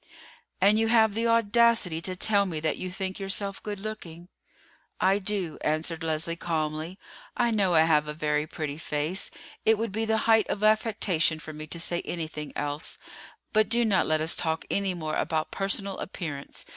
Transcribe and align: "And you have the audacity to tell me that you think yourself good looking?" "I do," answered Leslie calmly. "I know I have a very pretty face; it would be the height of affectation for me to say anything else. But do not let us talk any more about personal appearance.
"And 0.59 0.79
you 0.79 0.87
have 0.87 1.13
the 1.13 1.27
audacity 1.27 2.01
to 2.01 2.15
tell 2.15 2.47
me 2.47 2.59
that 2.61 2.77
you 2.79 2.89
think 2.91 3.19
yourself 3.19 3.61
good 3.61 3.79
looking?" 3.79 4.29
"I 4.99 5.19
do," 5.19 5.59
answered 5.61 6.01
Leslie 6.01 6.35
calmly. 6.35 6.97
"I 7.37 7.51
know 7.51 7.75
I 7.75 7.81
have 7.81 8.07
a 8.07 8.13
very 8.15 8.47
pretty 8.47 8.79
face; 8.79 9.29
it 9.63 9.77
would 9.77 9.91
be 9.91 10.05
the 10.05 10.25
height 10.25 10.49
of 10.49 10.63
affectation 10.63 11.37
for 11.37 11.53
me 11.53 11.67
to 11.67 11.79
say 11.79 12.01
anything 12.03 12.51
else. 12.57 12.97
But 13.53 13.69
do 13.69 13.85
not 13.85 14.07
let 14.07 14.21
us 14.21 14.35
talk 14.35 14.65
any 14.71 14.95
more 14.95 15.15
about 15.17 15.51
personal 15.51 15.99
appearance. 15.99 16.65